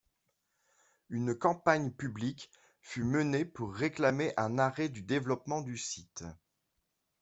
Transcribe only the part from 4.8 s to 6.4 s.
du développement du site.